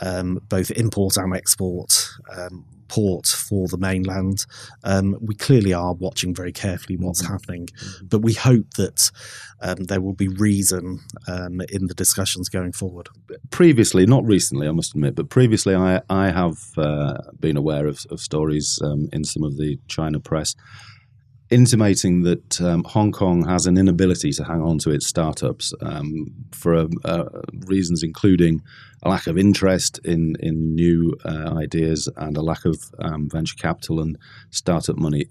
um, 0.00 0.40
both 0.48 0.70
import 0.72 1.16
and 1.16 1.34
export 1.34 2.08
um, 2.36 2.64
port 2.88 3.26
for 3.26 3.68
the 3.68 3.78
mainland. 3.78 4.46
Um, 4.84 5.16
we 5.20 5.34
clearly 5.34 5.72
are 5.72 5.94
watching 5.94 6.34
very 6.34 6.52
carefully 6.52 6.96
what's 6.96 7.22
mm-hmm. 7.22 7.32
happening, 7.32 7.66
mm-hmm. 7.66 8.06
but 8.06 8.20
we 8.20 8.34
hope 8.34 8.74
that 8.74 9.10
um, 9.60 9.84
there 9.84 10.00
will 10.00 10.14
be 10.14 10.28
reason 10.28 11.00
um, 11.28 11.60
in 11.68 11.86
the 11.86 11.94
discussions 11.94 12.48
going 12.48 12.72
forward. 12.72 13.08
Previously, 13.50 14.06
not 14.06 14.24
recently, 14.24 14.68
I 14.68 14.72
must 14.72 14.94
admit, 14.94 15.14
but 15.14 15.30
previously, 15.30 15.74
I 15.74 16.00
I 16.08 16.30
have 16.30 16.58
uh, 16.76 17.18
been 17.40 17.56
aware 17.56 17.86
of, 17.86 18.06
of 18.10 18.20
stories 18.20 18.80
um, 18.82 19.08
in 19.12 19.24
some 19.24 19.42
of 19.42 19.56
the 19.56 19.78
China 19.88 20.20
press 20.20 20.54
intimating 21.50 22.22
that 22.22 22.60
um, 22.60 22.84
Hong 22.84 23.12
Kong 23.12 23.46
has 23.46 23.66
an 23.66 23.78
inability 23.78 24.32
to 24.32 24.44
hang 24.44 24.62
on 24.62 24.78
to 24.78 24.90
its 24.90 25.06
startups 25.06 25.72
um, 25.80 26.26
for 26.52 26.88
uh, 27.04 27.24
reasons 27.66 28.02
including 28.02 28.62
a 29.02 29.08
lack 29.08 29.26
of 29.26 29.38
interest 29.38 30.00
in 30.04 30.36
in 30.40 30.74
new 30.74 31.14
uh, 31.24 31.54
ideas 31.56 32.08
and 32.16 32.36
a 32.36 32.42
lack 32.42 32.64
of 32.64 32.76
um, 32.98 33.28
venture 33.30 33.56
capital 33.56 34.00
and 34.00 34.18
startup 34.50 34.96
money. 34.96 35.26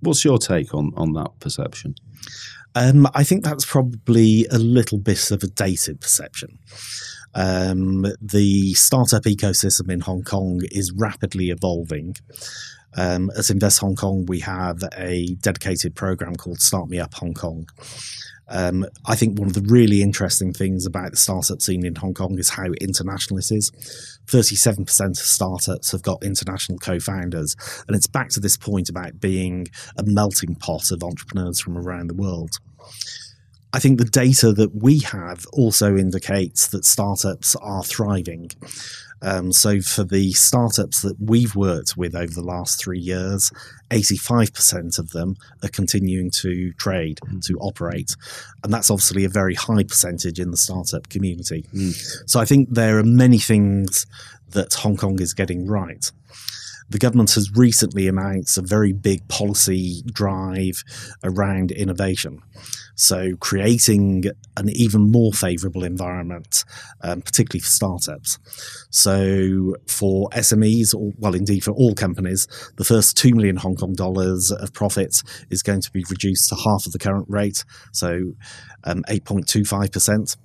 What's 0.00 0.24
your 0.24 0.38
take 0.38 0.74
on 0.74 0.92
on 0.96 1.12
that 1.14 1.38
perception? 1.40 1.94
Um, 2.74 3.08
I 3.14 3.24
think 3.24 3.42
that's 3.42 3.64
probably 3.64 4.46
a 4.50 4.58
little 4.58 4.98
bit 4.98 5.30
of 5.30 5.42
a 5.42 5.46
dated 5.46 6.00
perception. 6.00 6.58
Um, 7.34 8.06
the 8.20 8.74
startup 8.74 9.24
ecosystem 9.24 9.90
in 9.90 10.00
Hong 10.00 10.22
Kong 10.22 10.60
is 10.70 10.92
rapidly 10.92 11.50
evolving. 11.50 12.16
Um, 12.96 13.30
at 13.36 13.50
Invest 13.50 13.80
Hong 13.80 13.94
Kong, 13.94 14.24
we 14.26 14.40
have 14.40 14.82
a 14.96 15.34
dedicated 15.40 15.94
program 15.94 16.34
called 16.34 16.60
Start 16.60 16.88
Me 16.88 16.98
Up 16.98 17.14
Hong 17.14 17.34
Kong. 17.34 17.68
Um, 18.48 18.86
I 19.04 19.16
think 19.16 19.38
one 19.38 19.48
of 19.48 19.54
the 19.54 19.66
really 19.68 20.02
interesting 20.02 20.52
things 20.52 20.86
about 20.86 21.10
the 21.10 21.16
startup 21.16 21.60
scene 21.60 21.84
in 21.84 21.96
Hong 21.96 22.14
Kong 22.14 22.38
is 22.38 22.50
how 22.50 22.72
international 22.80 23.38
it 23.38 23.50
is. 23.50 23.70
37% 24.26 25.10
of 25.10 25.16
startups 25.16 25.92
have 25.92 26.02
got 26.02 26.22
international 26.22 26.78
co 26.78 27.00
founders. 27.00 27.56
And 27.86 27.96
it's 27.96 28.06
back 28.06 28.28
to 28.30 28.40
this 28.40 28.56
point 28.56 28.88
about 28.88 29.20
being 29.20 29.66
a 29.98 30.04
melting 30.04 30.54
pot 30.54 30.90
of 30.90 31.02
entrepreneurs 31.02 31.60
from 31.60 31.76
around 31.76 32.08
the 32.08 32.14
world. 32.14 32.58
I 33.72 33.78
think 33.78 33.98
the 33.98 34.04
data 34.04 34.52
that 34.52 34.74
we 34.74 35.00
have 35.00 35.44
also 35.52 35.96
indicates 35.96 36.68
that 36.68 36.84
startups 36.84 37.56
are 37.56 37.84
thriving. 37.84 38.50
Um, 39.22 39.52
so 39.52 39.80
for 39.80 40.04
the 40.04 40.32
startups 40.32 41.02
that 41.02 41.16
we've 41.20 41.56
worked 41.56 41.96
with 41.96 42.14
over 42.14 42.32
the 42.32 42.42
last 42.42 42.78
three 42.78 42.98
years, 42.98 43.50
85% 43.90 44.98
of 44.98 45.10
them 45.10 45.36
are 45.62 45.68
continuing 45.68 46.30
to 46.42 46.72
trade, 46.74 47.20
mm. 47.24 47.44
to 47.46 47.54
operate. 47.58 48.14
And 48.62 48.72
that's 48.72 48.90
obviously 48.90 49.24
a 49.24 49.28
very 49.28 49.54
high 49.54 49.84
percentage 49.84 50.38
in 50.38 50.50
the 50.50 50.56
startup 50.56 51.08
community. 51.08 51.64
Mm. 51.74 52.28
So 52.28 52.40
I 52.40 52.44
think 52.44 52.70
there 52.70 52.98
are 52.98 53.04
many 53.04 53.38
things 53.38 54.06
that 54.50 54.74
Hong 54.74 54.96
Kong 54.96 55.20
is 55.20 55.34
getting 55.34 55.66
right 55.66 56.10
the 56.88 56.98
government 56.98 57.34
has 57.34 57.50
recently 57.54 58.08
announced 58.08 58.58
a 58.58 58.62
very 58.62 58.92
big 58.92 59.26
policy 59.28 60.02
drive 60.12 60.82
around 61.24 61.72
innovation. 61.72 62.40
So, 62.98 63.36
creating 63.40 64.24
an 64.56 64.70
even 64.70 65.10
more 65.10 65.32
favourable 65.32 65.84
environment, 65.84 66.64
um, 67.02 67.20
particularly 67.20 67.60
for 67.60 67.68
startups. 67.68 68.38
So, 68.90 69.76
for 69.86 70.30
SMEs, 70.30 70.94
or, 70.94 71.12
well, 71.18 71.34
indeed 71.34 71.62
for 71.62 71.72
all 71.72 71.94
companies, 71.94 72.46
the 72.76 72.84
first 72.84 73.18
2 73.18 73.34
million 73.34 73.56
Hong 73.56 73.76
Kong 73.76 73.92
dollars 73.92 74.50
of 74.50 74.72
profit 74.72 75.22
is 75.50 75.62
going 75.62 75.82
to 75.82 75.90
be 75.90 76.04
reduced 76.08 76.48
to 76.48 76.54
half 76.54 76.86
of 76.86 76.92
the 76.92 76.98
current 76.98 77.26
rate, 77.28 77.64
so 77.92 78.32
um, 78.84 79.02
8.25%. 79.10 80.36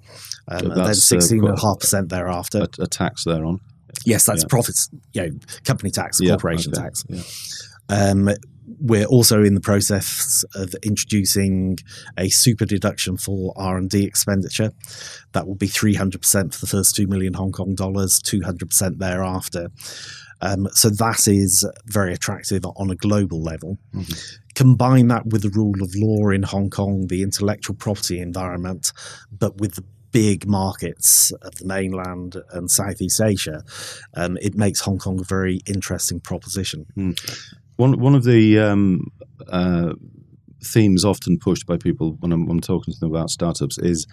Um, 0.49 0.71
and 0.71 0.71
then 0.71 0.87
16.5% 0.87 1.93
uh, 1.93 2.05
thereafter. 2.07 2.59
A, 2.79 2.83
a 2.83 2.87
tax 2.87 3.23
thereon. 3.23 3.59
Yes, 4.05 4.25
that's 4.25 4.43
yeah. 4.43 4.47
profits, 4.49 4.89
you 5.13 5.21
know, 5.21 5.29
company 5.63 5.91
tax, 5.91 6.19
corporation 6.19 6.73
okay. 6.73 6.83
tax. 6.83 7.05
Yeah. 7.09 7.21
Um, 7.89 8.29
we're 8.79 9.05
also 9.05 9.43
in 9.43 9.53
the 9.53 9.61
process 9.61 10.45
of 10.55 10.73
introducing 10.81 11.77
a 12.17 12.29
super 12.29 12.65
deduction 12.65 13.17
for 13.17 13.53
R 13.57 13.77
and 13.77 13.89
D 13.89 14.05
expenditure. 14.05 14.71
That 15.33 15.45
will 15.47 15.55
be 15.55 15.67
three 15.67 15.93
hundred 15.93 16.21
percent 16.21 16.53
for 16.53 16.61
the 16.61 16.67
first 16.67 16.95
two 16.95 17.07
million 17.07 17.33
Hong 17.33 17.51
Kong 17.51 17.75
dollars, 17.75 18.19
two 18.19 18.41
hundred 18.41 18.69
percent 18.69 18.99
thereafter. 18.99 19.69
Um, 20.41 20.67
so 20.71 20.89
that 20.89 21.27
is 21.27 21.67
very 21.85 22.13
attractive 22.13 22.65
on 22.65 22.89
a 22.89 22.95
global 22.95 23.43
level. 23.43 23.77
Mm-hmm. 23.93 24.13
Combine 24.55 25.07
that 25.09 25.27
with 25.27 25.43
the 25.43 25.51
rule 25.51 25.81
of 25.83 25.91
law 25.95 26.29
in 26.29 26.43
Hong 26.43 26.69
Kong, 26.69 27.07
the 27.07 27.21
intellectual 27.21 27.75
property 27.75 28.19
environment, 28.19 28.91
but 29.31 29.57
with 29.57 29.75
the 29.75 29.83
big 30.11 30.47
markets 30.47 31.31
of 31.41 31.55
the 31.55 31.65
mainland 31.65 32.37
and 32.51 32.69
Southeast 32.69 33.21
Asia, 33.21 33.63
um, 34.15 34.37
it 34.41 34.55
makes 34.55 34.81
Hong 34.81 34.97
Kong 34.97 35.19
a 35.19 35.23
very 35.23 35.59
interesting 35.65 36.19
proposition. 36.19 36.85
Mm. 36.97 37.19
One 37.77 37.99
one 37.99 38.15
of 38.15 38.23
the 38.23 38.59
um, 38.59 39.11
uh, 39.49 39.93
themes 40.63 41.03
often 41.03 41.39
pushed 41.39 41.65
by 41.65 41.77
people 41.77 42.17
when 42.19 42.31
I'm, 42.31 42.45
when 42.45 42.57
I'm, 42.57 42.61
talking 42.61 42.93
to 42.93 42.99
them 42.99 43.09
about 43.09 43.29
startups 43.29 43.77
is 43.79 44.05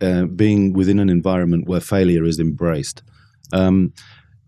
uh, 0.00 0.24
being 0.24 0.72
within 0.72 0.98
an 0.98 1.08
environment 1.08 1.68
where 1.68 1.80
failure 1.80 2.24
is 2.24 2.40
embraced. 2.40 3.02
Um, 3.52 3.92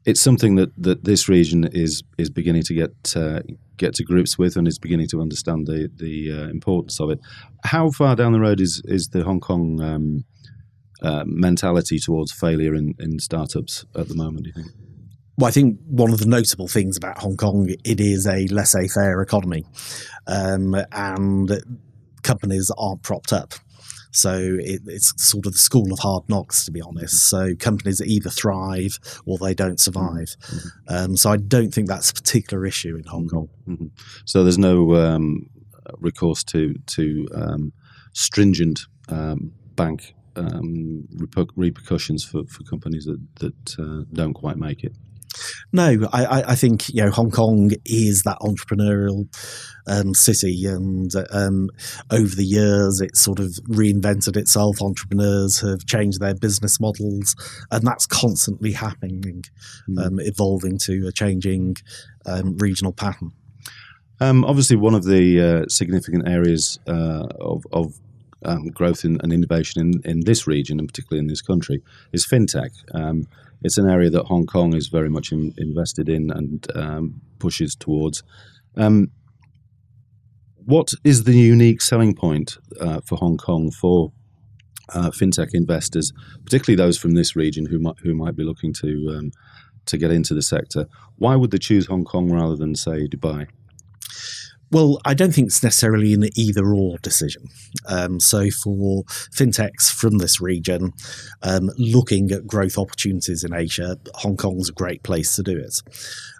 it's 0.04 0.20
something 0.20 0.54
that, 0.54 0.70
that 0.80 1.04
this 1.04 1.28
region 1.28 1.64
is 1.72 2.02
is 2.16 2.30
beginning 2.30 2.62
to 2.62 2.74
get 2.74 3.16
uh, 3.16 3.40
get 3.76 3.94
to 3.94 4.04
grips 4.04 4.38
with 4.38 4.56
and 4.56 4.66
is 4.66 4.78
beginning 4.78 5.08
to 5.08 5.20
understand 5.20 5.66
the 5.66 5.90
the 5.94 6.32
uh, 6.32 6.48
importance 6.48 7.00
of 7.00 7.10
it. 7.10 7.20
How 7.64 7.90
far 7.90 8.16
down 8.16 8.32
the 8.32 8.40
road 8.40 8.60
is 8.60 8.82
is 8.84 9.08
the 9.08 9.24
Hong 9.24 9.40
Kong 9.40 9.80
um, 9.80 10.24
uh, 11.02 11.24
mentality 11.26 11.98
towards 11.98 12.32
failure 12.32 12.74
in, 12.74 12.94
in 12.98 13.18
startups 13.18 13.84
at 13.94 14.08
the 14.08 14.14
moment? 14.14 14.44
Do 14.44 14.48
you 14.54 14.62
think? 14.62 14.74
Well, 15.38 15.48
I 15.48 15.50
think 15.50 15.78
one 15.86 16.12
of 16.12 16.18
the 16.18 16.26
notable 16.26 16.68
things 16.68 16.96
about 16.96 17.18
Hong 17.18 17.36
Kong 17.36 17.68
it 17.84 18.00
is 18.00 18.26
a 18.26 18.46
laissez-faire 18.46 19.20
economy, 19.20 19.64
um, 20.26 20.74
and 20.92 21.50
companies 22.22 22.70
aren't 22.78 23.02
propped 23.02 23.32
up. 23.32 23.52
So 24.12 24.32
it, 24.58 24.80
it's 24.86 25.12
sort 25.22 25.44
of 25.44 25.52
the 25.52 25.58
school 25.58 25.92
of 25.92 25.98
hard 25.98 26.26
knocks, 26.30 26.64
to 26.64 26.70
be 26.70 26.80
honest. 26.80 27.28
So 27.28 27.54
companies 27.54 28.00
either 28.00 28.30
thrive 28.30 28.98
or 29.26 29.36
they 29.36 29.52
don't 29.52 29.78
survive. 29.78 30.36
Mm-hmm. 30.40 30.68
Um, 30.88 31.16
so 31.18 31.30
I 31.30 31.36
don't 31.36 31.72
think 31.72 31.88
that's 31.88 32.10
a 32.10 32.14
particular 32.14 32.64
issue 32.64 32.96
in 32.96 33.04
Hong 33.04 33.28
Kong. 33.28 33.50
Mm-hmm. 33.68 33.88
So 34.24 34.42
there's 34.42 34.56
no 34.56 34.94
um, 34.94 35.50
recourse 35.98 36.42
to 36.44 36.74
to 36.86 37.28
um, 37.34 37.72
stringent 38.14 38.80
um, 39.10 39.52
bank 39.74 40.14
um, 40.36 41.06
repercussions 41.56 42.24
for, 42.24 42.44
for 42.46 42.62
companies 42.64 43.04
that 43.04 43.20
that 43.40 43.78
uh, 43.78 44.04
don't 44.12 44.34
quite 44.34 44.56
make 44.56 44.84
it. 44.84 44.92
No, 45.72 46.08
I, 46.12 46.42
I 46.48 46.54
think 46.54 46.88
you 46.88 47.02
know 47.02 47.10
Hong 47.10 47.30
Kong 47.30 47.72
is 47.84 48.22
that 48.22 48.38
entrepreneurial 48.40 49.26
um, 49.86 50.14
city, 50.14 50.64
and 50.66 51.10
um, 51.30 51.68
over 52.10 52.34
the 52.34 52.44
years 52.44 53.00
it's 53.00 53.20
sort 53.20 53.38
of 53.38 53.48
reinvented 53.68 54.36
itself. 54.36 54.80
Entrepreneurs 54.80 55.60
have 55.60 55.84
changed 55.86 56.20
their 56.20 56.34
business 56.34 56.80
models, 56.80 57.34
and 57.70 57.86
that's 57.86 58.06
constantly 58.06 58.72
happening, 58.72 59.44
mm. 59.88 60.06
um, 60.06 60.20
evolving 60.20 60.78
to 60.78 61.06
a 61.06 61.12
changing 61.12 61.76
um, 62.24 62.56
regional 62.58 62.92
pattern. 62.92 63.32
Um, 64.20 64.44
obviously, 64.44 64.76
one 64.76 64.94
of 64.94 65.04
the 65.04 65.40
uh, 65.40 65.68
significant 65.68 66.26
areas 66.26 66.78
uh, 66.88 67.26
of, 67.38 67.64
of 67.72 67.94
um, 68.44 68.68
growth 68.68 69.04
in, 69.04 69.20
and 69.22 69.32
innovation 69.32 69.80
in, 69.80 70.10
in 70.10 70.20
this 70.20 70.46
region, 70.46 70.78
and 70.78 70.88
particularly 70.88 71.20
in 71.20 71.28
this 71.28 71.42
country, 71.42 71.82
is 72.12 72.26
fintech. 72.26 72.70
Um, 72.94 73.26
it's 73.62 73.78
an 73.78 73.88
area 73.88 74.10
that 74.10 74.26
Hong 74.26 74.46
Kong 74.46 74.74
is 74.74 74.88
very 74.88 75.08
much 75.08 75.32
in, 75.32 75.54
invested 75.58 76.08
in 76.08 76.30
and 76.30 76.66
um, 76.76 77.20
pushes 77.38 77.74
towards. 77.74 78.22
Um, 78.76 79.10
what 80.64 80.90
is 81.04 81.24
the 81.24 81.36
unique 81.36 81.80
selling 81.80 82.14
point 82.14 82.58
uh, 82.80 83.00
for 83.04 83.16
Hong 83.16 83.36
Kong 83.36 83.70
for 83.70 84.12
uh, 84.92 85.10
fintech 85.10 85.50
investors, 85.52 86.12
particularly 86.44 86.76
those 86.76 86.98
from 86.98 87.14
this 87.14 87.34
region 87.34 87.66
who 87.66 87.78
might 87.78 87.96
who 88.02 88.14
might 88.14 88.36
be 88.36 88.44
looking 88.44 88.72
to 88.74 89.14
um, 89.16 89.30
to 89.86 89.96
get 89.96 90.10
into 90.10 90.34
the 90.34 90.42
sector? 90.42 90.86
Why 91.16 91.36
would 91.36 91.50
they 91.50 91.58
choose 91.58 91.86
Hong 91.86 92.04
Kong 92.04 92.30
rather 92.30 92.56
than 92.56 92.74
say 92.74 93.06
Dubai? 93.06 93.46
Well, 94.72 95.00
I 95.04 95.14
don't 95.14 95.32
think 95.32 95.46
it's 95.46 95.62
necessarily 95.62 96.12
an 96.12 96.28
either 96.34 96.66
or 96.66 96.98
decision. 96.98 97.48
Um, 97.88 98.18
so, 98.18 98.50
for 98.50 99.04
fintechs 99.04 99.92
from 99.92 100.18
this 100.18 100.40
region, 100.40 100.92
um, 101.42 101.70
looking 101.78 102.32
at 102.32 102.48
growth 102.48 102.76
opportunities 102.76 103.44
in 103.44 103.54
Asia, 103.54 103.96
Hong 104.16 104.36
Kong's 104.36 104.68
a 104.68 104.72
great 104.72 105.04
place 105.04 105.36
to 105.36 105.44
do 105.44 105.56
it. 105.56 105.82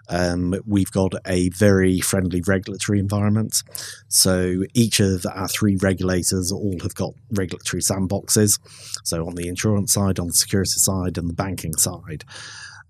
Um, 0.09 0.55
we've 0.65 0.91
got 0.91 1.13
a 1.25 1.49
very 1.49 1.99
friendly 1.99 2.41
regulatory 2.41 2.99
environment. 2.99 3.63
So 4.07 4.63
each 4.73 4.99
of 4.99 5.25
our 5.33 5.47
three 5.47 5.75
regulators 5.77 6.51
all 6.51 6.77
have 6.81 6.95
got 6.95 7.13
regulatory 7.31 7.81
sandboxes. 7.81 8.59
So 9.03 9.27
on 9.27 9.35
the 9.35 9.47
insurance 9.47 9.93
side, 9.93 10.19
on 10.19 10.27
the 10.27 10.33
security 10.33 10.79
side, 10.79 11.17
and 11.17 11.29
the 11.29 11.33
banking 11.33 11.75
side. 11.75 12.23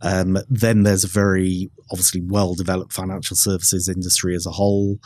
Um, 0.02 0.38
then 0.50 0.84
there's 0.84 1.04
a 1.04 1.08
very 1.08 1.70
obviously 1.92 2.22
well 2.22 2.54
developed 2.54 2.94
financial 2.94 3.36
services 3.36 3.90
industry 3.90 4.36
as 4.36 4.46
a 4.46 4.52
whole, 4.52 5.00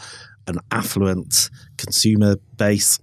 an 0.47 0.57
affluent 0.71 1.49
consumer 1.77 2.35
base, 2.57 2.99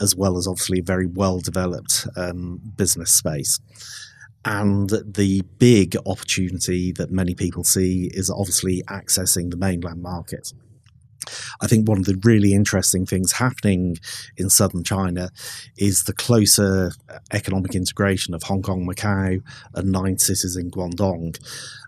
as 0.00 0.14
well 0.14 0.38
as 0.38 0.46
obviously 0.46 0.80
a 0.80 0.84
very 0.84 1.06
well 1.06 1.40
developed 1.40 2.06
um, 2.16 2.60
business 2.76 3.12
space. 3.12 3.58
And 4.44 4.88
the 4.88 5.42
big 5.58 5.96
opportunity 6.06 6.92
that 6.92 7.10
many 7.10 7.34
people 7.34 7.62
see 7.64 8.10
is 8.14 8.30
obviously 8.30 8.82
accessing 8.88 9.50
the 9.50 9.58
mainland 9.58 10.00
market. 10.00 10.52
I 11.60 11.66
think 11.66 11.88
one 11.88 11.98
of 11.98 12.04
the 12.04 12.20
really 12.24 12.52
interesting 12.52 13.06
things 13.06 13.32
happening 13.32 13.96
in 14.36 14.50
southern 14.50 14.84
China 14.84 15.30
is 15.76 16.04
the 16.04 16.12
closer 16.12 16.92
economic 17.32 17.74
integration 17.74 18.34
of 18.34 18.42
Hong 18.44 18.62
Kong, 18.62 18.86
Macau, 18.86 19.42
and 19.74 19.92
nine 19.92 20.18
cities 20.18 20.56
in 20.56 20.70
Guangdong. 20.70 21.38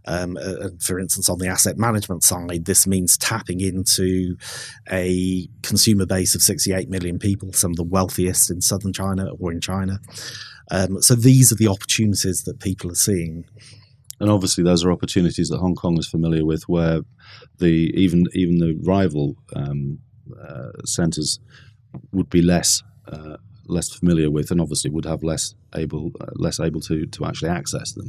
Um, 0.05 0.37
uh, 0.37 0.71
for 0.81 0.99
instance, 0.99 1.29
on 1.29 1.39
the 1.39 1.47
asset 1.47 1.79
management 1.79 2.25
side, 2.25 2.65
this 2.65 2.87
means 2.87 3.17
tapping 3.17 3.61
into 3.61 4.37
a 4.91 5.49
consumer 5.63 6.07
base 6.07 6.35
of 6.35 6.43
68 6.43 6.89
million 6.89 7.19
people, 7.19 7.53
some 7.53 7.71
of 7.71 7.77
the 7.77 7.85
wealthiest 7.85 8.51
in 8.51 8.61
southern 8.61 8.93
China 8.93 9.29
or 9.39 9.53
in 9.53 9.61
China. 9.61 10.01
Um, 10.71 11.03
so 11.03 11.15
these 11.15 11.53
are 11.53 11.57
the 11.57 11.69
opportunities 11.69 12.43
that 12.45 12.61
people 12.61 12.91
are 12.91 12.97
seeing. 12.97 13.45
And 14.23 14.31
obviously, 14.31 14.63
those 14.63 14.85
are 14.85 14.93
opportunities 14.93 15.49
that 15.49 15.59
Hong 15.59 15.75
Kong 15.75 15.99
is 15.99 16.07
familiar 16.07 16.45
with, 16.45 16.69
where 16.69 17.01
the 17.59 17.93
even 17.97 18.27
even 18.35 18.59
the 18.59 18.79
rival 18.85 19.35
um, 19.57 19.99
uh, 20.41 20.71
centres 20.85 21.41
would 22.13 22.31
be 22.31 22.41
less 22.41 22.85
uh, 23.09 23.39
less 23.67 23.91
familiar 23.91 24.31
with, 24.31 24.53
and 24.53 24.61
obviously 24.61 24.93
would 24.93 25.07
have 25.07 25.25
less 25.25 25.57
able 25.75 26.13
uh, 26.21 26.27
less 26.37 26.61
able 26.61 26.81
to 26.83 27.05
to 27.05 27.25
actually 27.25 27.49
access 27.49 27.95
them. 27.95 28.09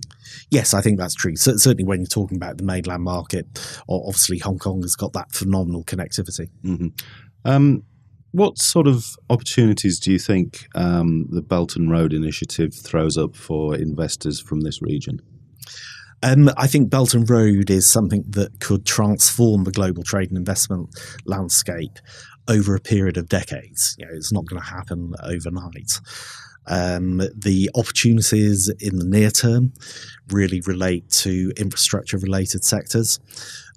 Yes, 0.51 0.75
I 0.75 0.82
think 0.82 1.00
that's 1.00 1.15
true. 1.15 1.36
So, 1.36 1.58
certainly, 1.58 1.84
when 1.84 2.01
you're 2.01 2.05
talking 2.05 2.38
about 2.38 2.60
the 2.60 2.63
mainland 2.63 3.01
market, 3.01 3.48
obviously 3.89 4.38
Hong 4.38 4.60
Kong 4.60 4.84
has 4.84 4.96
got 4.96 5.13
that 5.13 5.32
phenomenal 5.32 5.84
connectivity. 5.84 6.48
Mm-hmm. 6.63 6.89
Um, 7.43 7.86
what 8.34 8.60
sort 8.60 8.86
of 8.86 9.15
opportunities 9.32 10.00
do 10.00 10.12
you 10.12 10.20
think 10.20 10.67
um, 10.75 11.25
the 11.32 11.41
Belt 11.41 11.75
and 11.75 11.89
Road 11.89 12.13
Initiative 12.13 12.75
throws 12.75 13.17
up 13.17 13.36
for 13.36 13.75
investors 13.75 14.39
from 14.39 14.62
this 14.62 14.79
region? 14.79 15.20
Um, 16.24 16.50
I 16.56 16.68
think 16.68 16.89
Belt 16.89 17.13
and 17.13 17.30
Road 17.30 17.70
is 17.70 17.86
something 17.86 18.24
that 18.30 18.62
could 18.62 18.86
transform 18.86 19.65
the 19.65 19.72
global 19.72 20.03
trade 20.03 20.30
and 20.30 20.38
investment 20.38 20.89
landscape 21.25 22.00
over 22.48 22.75
a 22.75 22.80
period 22.80 23.18
of 23.18 23.27
decades. 23.27 23.96
You 24.00 24.06
know, 24.06 24.13
it's 24.15 24.32
not 24.32 24.46
going 24.46 24.62
to 24.62 24.68
happen 24.68 25.13
overnight. 25.22 26.00
Um, 26.65 27.18
the 27.36 27.70
opportunities 27.75 28.70
in 28.80 29.00
the 29.00 29.06
near 29.06 29.32
term 29.32 29.74
really 30.30 30.62
relate 30.62 31.10
to 31.10 31.51
infrastructure 31.58 32.18
related 32.18 32.63
sectors. 32.63 33.20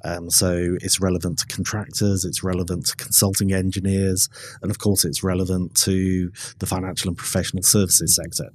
Um, 0.04 0.30
so 0.30 0.76
it's 0.80 1.00
relevant 1.00 1.40
to 1.40 1.46
contractors, 1.46 2.24
it's 2.24 2.44
relevant 2.44 2.86
to 2.86 2.94
consulting 2.94 3.52
engineers, 3.52 4.28
and 4.62 4.70
of 4.70 4.78
course, 4.78 5.04
it's 5.04 5.24
relevant 5.24 5.74
to 5.78 6.30
the 6.60 6.66
financial 6.66 7.08
and 7.08 7.18
professional 7.18 7.64
services 7.64 8.14
sector. 8.14 8.52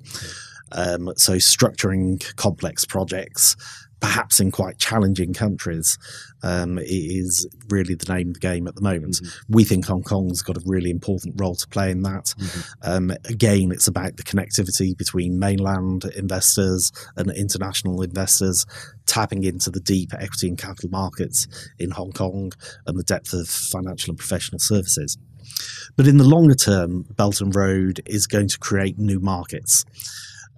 Um, 0.72 1.12
so 1.18 1.34
structuring 1.34 2.36
complex 2.38 2.86
projects, 2.86 3.56
perhaps 4.02 4.40
in 4.40 4.52
quite 4.52 4.80
challenging 4.80 5.34
countries, 5.34 5.98
um, 6.44 6.80
is 6.82 7.48
really 7.70 7.94
the 7.94 8.12
name 8.12 8.30
of 8.30 8.34
the 8.34 8.40
game 8.40 8.68
at 8.68 8.76
the 8.76 8.82
moment. 8.82 9.14
Mm-hmm. 9.14 9.54
We 9.54 9.64
think 9.64 9.86
Hong 9.86 10.02
Kong's 10.02 10.42
got 10.42 10.58
a 10.58 10.64
really 10.66 10.90
important 10.90 11.40
role 11.40 11.56
to 11.56 11.68
play 11.68 11.92
in 11.92 12.02
that. 12.02 12.34
Mm-hmm. 12.38 12.62
Um, 12.82 13.12
again, 13.30 13.72
it's 13.72 13.88
about 13.88 14.18
the 14.18 14.24
connectivity 14.24 14.98
between 14.98 15.40
mainland 15.40 16.06
investors 16.16 16.92
and 17.16 17.32
international 17.32 18.02
investors, 18.02 18.66
tapping 19.06 19.44
into 19.44 19.70
the 19.70 19.80
deep 19.80 20.14
equity 20.14 20.48
and 20.48 20.58
capital 20.58 20.90
markets 20.90 21.48
in 21.78 21.92
Hong 21.92 22.12
Kong 22.12 22.52
and 22.88 22.98
the 22.98 23.04
depth 23.04 23.34
of 23.34 23.48
financial 23.48 24.12
and 24.12 24.18
professional 24.18 24.60
services. 24.60 25.18
But 25.96 26.08
in 26.08 26.18
the 26.18 26.24
longer 26.24 26.56
term, 26.56 27.04
Belt 27.16 27.40
and 27.40 27.56
Road 27.56 28.02
is 28.08 28.26
going 28.26 28.48
to 28.48 28.58
create 28.58 28.98
new 28.98 29.20
markets. 29.20 29.86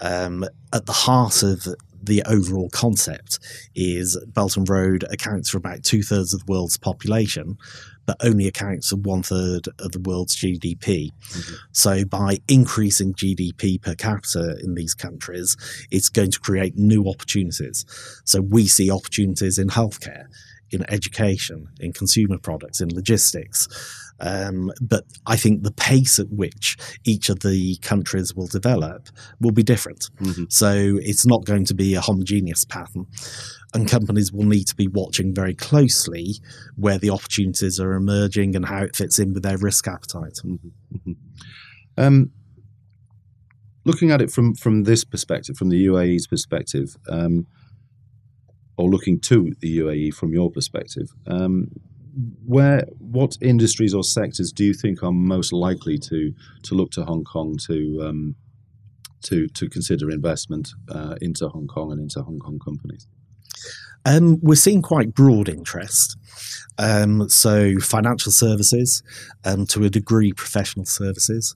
Um, 0.02 0.46
at 0.74 0.86
the 0.86 0.92
heart 0.92 1.44
of 1.44 1.68
the 2.04 2.22
overall 2.26 2.70
concept 2.70 3.40
is 3.76 4.18
Belt 4.28 4.58
and 4.58 4.68
Road 4.68 5.06
accounts 5.10 5.50
for 5.50 5.58
about 5.58 5.84
two 5.84 6.04
thirds 6.04 6.34
of 6.34 6.46
the 6.46 6.52
world's 6.52 6.78
population, 6.78 7.58
but 8.06 8.18
only 8.22 8.48
accounts 8.48 8.90
for 8.90 8.98
one 8.98 9.24
third 9.24 9.68
of 9.80 9.92
the 9.94 10.00
world's 10.00 10.36
GDP. 10.36 11.12
Mm-hmm. 11.12 11.54
So, 11.72 12.06
by 12.06 12.40
increasing 12.48 13.14
GDP 13.14 13.82
per 13.82 13.96
capita 13.96 14.58
in 14.62 14.76
these 14.76 14.94
countries, 14.94 15.56
it's 15.92 16.10
going 16.10 16.32
to 16.32 16.40
create 16.40 16.78
new 16.78 17.08
opportunities. 17.10 17.86
So, 18.26 18.42
we 18.42 18.68
see 18.68 18.92
opportunities 18.92 19.58
in 19.58 19.70
healthcare, 19.70 20.26
in 20.72 20.90
education, 20.90 21.70
in 21.80 21.94
consumer 21.94 22.38
products, 22.38 22.82
in 22.82 22.94
logistics. 22.94 23.68
Um, 24.20 24.72
but 24.82 25.06
I 25.26 25.36
think 25.36 25.64
the 25.64 25.72
pace 25.72 26.20
at 26.20 26.30
which 26.30 26.78
each 27.04 27.30
of 27.30 27.40
the 27.42 27.78
countries 27.82 28.34
will 28.36 28.48
develop 28.48 29.10
will 29.42 29.52
be 29.52 29.64
different. 29.64 30.10
Mm-hmm. 30.22 30.46
So 30.50 30.98
it's 31.02 31.26
not 31.26 31.46
going 31.46 31.66
to 31.66 31.74
be 31.74 31.96
a 31.96 32.02
homogeneous 32.02 32.66
pattern. 32.66 33.08
And 33.74 33.90
companies 33.90 34.32
will 34.32 34.46
need 34.46 34.66
to 34.66 34.76
be 34.76 34.88
watching 34.88 35.34
very 35.34 35.56
closely 35.56 36.36
where 36.76 37.00
the 37.00 37.10
opportunities 37.10 37.80
are 37.80 37.94
emerging 37.94 38.56
and 38.56 38.66
how 38.66 38.84
it 38.84 38.96
fits 38.96 39.18
in 39.18 39.34
with 39.34 39.44
their 39.44 39.58
risk 39.58 39.88
appetite. 39.88 40.40
Mm-hmm. 40.44 40.68
mm-hmm. 40.96 41.12
Um, 41.96 42.32
looking 43.86 44.12
at 44.12 44.22
it 44.22 44.32
from, 44.32 44.56
from 44.56 44.84
this 44.84 45.04
perspective, 45.04 45.58
from 45.58 45.70
the 45.70 45.86
UAE's 45.86 46.28
perspective, 46.28 46.96
um, 47.08 47.46
or 48.78 48.90
looking 48.90 49.20
to 49.20 49.54
the 49.60 49.80
UAE 49.80 50.14
from 50.14 50.34
your 50.34 50.50
perspective, 50.50 51.10
um, 51.28 51.70
where 52.46 52.86
what 53.00 53.38
industries 53.42 53.94
or 53.94 54.04
sectors 54.04 54.52
do 54.52 54.64
you 54.64 54.74
think 54.74 55.04
are 55.04 55.12
most 55.12 55.52
likely 55.52 55.98
to 55.98 56.34
to 56.64 56.76
look 56.76 56.92
to 56.92 57.04
Hong 57.06 57.24
Kong 57.24 57.58
to 57.68 58.04
um, 58.04 58.36
to 59.24 59.48
to 59.48 59.70
consider 59.70 60.10
investment 60.10 60.70
uh, 60.90 61.16
into 61.22 61.50
Hong 61.50 61.68
Kong 61.68 61.92
and 61.92 62.00
into 62.00 62.22
Hong 62.22 62.40
Kong 62.40 62.60
companies? 62.60 63.08
Um, 64.06 64.40
we're 64.42 64.56
seeing 64.56 64.82
quite 64.82 65.14
broad 65.14 65.48
interest. 65.48 66.18
Um, 66.78 67.30
so, 67.30 67.78
financial 67.80 68.32
services, 68.32 69.04
um, 69.46 69.66
to 69.68 69.84
a 69.84 69.90
degree, 69.90 70.34
professional 70.34 70.86
services. 70.86 71.56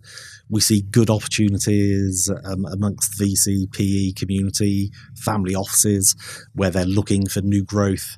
We 0.49 0.61
see 0.61 0.81
good 0.81 1.09
opportunities 1.09 2.29
um, 2.45 2.65
amongst 2.65 3.17
the 3.17 3.25
VC, 3.25 3.71
PE 3.73 4.13
community, 4.13 4.91
family 5.15 5.55
offices, 5.55 6.15
where 6.53 6.69
they're 6.69 6.85
looking 6.85 7.27
for 7.27 7.41
new 7.41 7.63
growth 7.63 8.17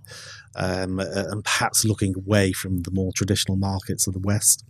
um, 0.56 1.00
and 1.00 1.44
perhaps 1.44 1.86
looking 1.86 2.16
away 2.16 2.52
from 2.52 2.82
the 2.84 2.92
more 2.92 3.12
traditional 3.14 3.58
markets 3.58 4.08
of 4.08 4.14
the 4.14 4.20
West. 4.20 4.66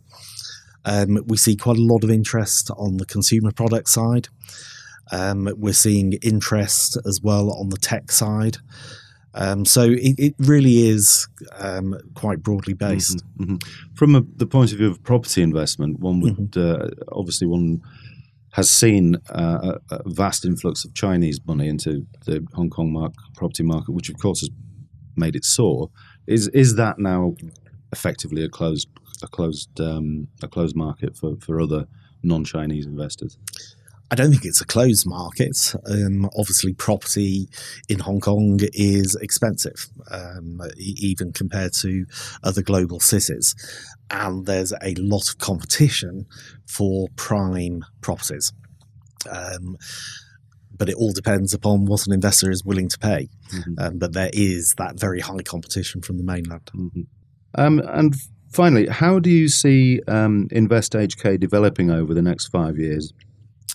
Um, 0.86 1.24
we 1.28 1.38
see 1.38 1.56
quite 1.56 1.78
a 1.78 1.82
lot 1.82 2.04
of 2.04 2.10
interest 2.10 2.72
on 2.78 2.98
the 2.98 3.06
consumer 3.06 3.52
product 3.52 3.90
side. 3.90 4.30
Um, 5.12 5.50
we're 5.58 5.74
seeing 5.74 6.14
interest 6.22 6.98
as 7.06 7.20
well 7.22 7.52
on 7.52 7.70
the 7.70 7.78
tech 7.78 8.12
side. 8.12 8.58
Um, 9.34 9.66
so 9.66 9.84
it, 9.84 10.16
it, 10.18 10.36
really 10.40 10.88
is 10.88 11.28
um, 11.58 11.96
quite 12.16 12.42
broadly 12.42 12.74
based. 12.74 13.18
Mm-hmm, 13.38 13.54
mm-hmm. 13.54 13.96
From 13.96 14.16
a, 14.16 14.22
the 14.36 14.48
point 14.48 14.72
of 14.72 14.80
view 14.80 14.90
of 14.90 15.04
property 15.04 15.44
investment, 15.44 16.00
one 16.00 16.20
would 16.22 16.52
mm-hmm. 16.52 16.84
uh, 16.84 16.90
obviously 17.12 17.46
one 17.48 17.82
has 18.54 18.72
seen 18.72 19.16
uh, 19.30 19.78
a, 19.92 19.96
a, 19.96 20.10
vast 20.10 20.46
influx 20.46 20.84
of 20.84 20.94
Chinese 20.96 21.40
money 21.46 21.68
into 21.68 22.08
the 22.26 22.46
Hong 22.54 22.72
Kong 22.72 23.14
property 23.36 23.62
market, 23.62 23.92
which 23.92 24.10
of 24.10 24.18
course 24.18 24.40
has 24.40 24.50
made 25.20 25.36
it 25.36 25.46
soar. 25.46 25.90
Is 26.28 26.48
is 26.50 26.76
that 26.76 27.00
now 27.00 27.36
effectively 27.92 28.44
a 28.44 28.50
closed 28.50 28.88
a 29.22 29.28
closed 29.28 29.80
um, 29.80 30.28
a 30.42 30.48
closed 30.48 30.76
market 30.76 31.16
for, 31.16 31.36
for 31.38 31.60
other 31.62 31.86
non 32.24 32.44
Chinese 32.44 32.86
investors? 32.86 33.38
I 34.12 34.16
don't 34.16 34.32
think 34.32 34.46
it's 34.46 34.62
a 34.62 34.66
closed 34.66 35.06
market. 35.06 35.76
Um, 35.86 36.28
obviously, 36.36 36.74
property 36.74 37.48
in 37.90 38.00
Hong 38.00 38.20
Kong 38.20 38.60
is 38.74 39.16
expensive, 39.16 39.88
um, 40.10 40.62
even 40.78 41.32
compared 41.32 41.74
to 41.74 42.06
other 42.44 42.64
global 42.64 43.00
cities. 43.00 43.54
And 44.10 44.48
there's 44.48 44.74
a 44.82 44.96
lot 44.96 45.30
of 45.30 45.38
competition 45.38 46.26
for 46.66 47.08
prime 47.18 47.86
properties. 48.02 48.52
Um, 49.30 49.78
but 50.80 50.90
it 50.90 50.96
all 50.96 51.12
depends 51.12 51.54
upon 51.54 51.86
what 51.86 52.08
an 52.08 52.14
investor 52.14 52.50
is 52.50 52.64
willing 52.64 52.88
to 52.88 52.98
pay. 52.98 53.28
Mm-hmm. 53.54 53.74
Um, 53.78 53.98
but 54.00 54.14
there 54.14 54.32
is 54.34 54.74
that 54.78 55.00
very 55.00 55.20
high 55.20 55.44
competition 55.44 56.02
from 56.02 56.18
the 56.18 56.24
mainland. 56.24 56.72
Mm-hmm. 56.74 57.02
Um, 57.56 57.80
and 57.86 58.16
finally, 58.52 58.88
how 58.88 59.20
do 59.20 59.30
you 59.30 59.50
see 59.50 60.00
um, 60.08 60.48
Invest 60.52 60.94
HK 60.94 61.40
developing 61.40 61.92
over 61.92 62.14
the 62.14 62.22
next 62.22 62.48
five 62.48 62.78
years? 62.78 63.14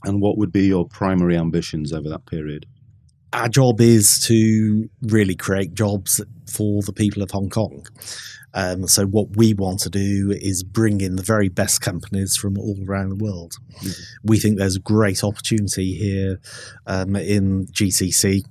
And 0.04 0.20
what 0.20 0.38
would 0.38 0.50
be 0.50 0.64
your 0.66 0.88
primary 0.88 1.36
ambitions 1.36 1.92
over 1.92 2.08
that 2.08 2.26
period? 2.26 2.66
Our 3.32 3.48
job 3.48 3.80
is 3.80 4.20
to 4.26 4.88
really 5.02 5.34
create 5.34 5.74
jobs 5.74 6.20
for 6.50 6.82
the 6.82 6.92
people 6.92 7.22
of 7.22 7.30
Hong 7.32 7.50
Kong. 7.50 7.86
Um, 8.54 8.86
so 8.86 9.04
what 9.04 9.36
we 9.36 9.52
want 9.52 9.80
to 9.80 9.90
do 9.90 10.32
is 10.34 10.62
bring 10.62 11.00
in 11.00 11.16
the 11.16 11.22
very 11.22 11.48
best 11.48 11.80
companies 11.80 12.36
from 12.36 12.56
all 12.56 12.78
around 12.86 13.10
the 13.10 13.24
world. 13.24 13.54
Mm-hmm. 13.80 14.02
We 14.22 14.38
think 14.38 14.58
there's 14.58 14.76
a 14.76 14.80
great 14.80 15.24
opportunity 15.24 15.94
here 15.94 16.40
um, 16.86 17.16
in 17.16 17.66
GCC. 17.66 18.44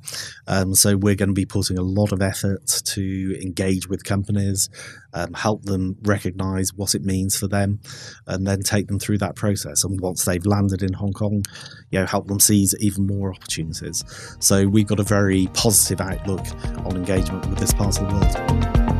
Um, 0.48 0.76
so 0.76 0.98
we're 0.98 1.16
going 1.16 1.30
to 1.30 1.34
be 1.34 1.46
putting 1.46 1.78
a 1.78 1.82
lot 1.82 2.12
of 2.12 2.22
effort 2.22 2.68
to 2.68 3.40
engage 3.42 3.88
with 3.88 4.04
companies, 4.04 4.70
um, 5.14 5.34
help 5.34 5.64
them 5.64 5.96
recognize 6.04 6.74
what 6.74 6.96
it 6.96 7.04
means 7.04 7.38
for 7.38 7.48
them, 7.48 7.80
and 8.28 8.46
then 8.46 8.62
take 8.62 8.88
them 8.88 9.00
through 9.00 9.20
that 9.20 9.36
process. 9.36 9.84
And 9.84 10.00
once 10.02 10.26
they've 10.26 10.46
landed 10.46 10.84
in 10.84 10.94
Hong 10.94 11.14
Kong, 11.14 11.44
you 11.92 12.00
know, 12.00 12.06
help 12.06 12.28
them 12.28 12.40
seize 12.40 12.76
even 12.80 13.08
more 13.08 13.34
opportunities. 13.34 14.04
So 14.40 14.68
we've 14.68 14.88
got 14.88 15.00
a 15.00 15.04
very 15.04 15.48
positive 15.54 16.02
outlook 16.02 16.46
on 16.86 16.98
engagement 16.98 17.46
with 17.48 17.60
this 17.60 17.74
part 17.74 18.00
of 18.00 18.10
the 18.10 18.14
world. 18.14 18.93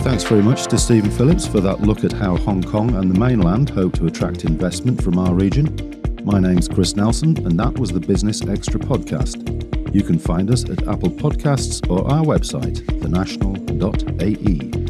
Thanks 0.00 0.24
very 0.24 0.42
much 0.42 0.66
to 0.68 0.78
Stephen 0.78 1.10
Phillips 1.10 1.46
for 1.46 1.60
that 1.60 1.80
look 1.82 2.02
at 2.04 2.12
how 2.12 2.36
Hong 2.38 2.62
Kong 2.62 2.94
and 2.94 3.10
the 3.10 3.18
mainland 3.18 3.68
hope 3.68 3.92
to 3.94 4.06
attract 4.06 4.44
investment 4.44 5.02
from 5.02 5.18
our 5.18 5.34
region. 5.34 5.66
My 6.24 6.38
name's 6.38 6.66
Chris 6.68 6.96
Nelson, 6.96 7.36
and 7.46 7.58
that 7.58 7.78
was 7.78 7.90
the 7.90 8.00
Business 8.00 8.40
Extra 8.46 8.80
podcast. 8.80 9.94
You 9.94 10.02
can 10.02 10.18
find 10.18 10.50
us 10.50 10.64
at 10.64 10.86
Apple 10.88 11.10
Podcasts 11.10 11.88
or 11.90 12.10
our 12.10 12.24
website, 12.24 12.80
thenational.ae. 13.00 14.87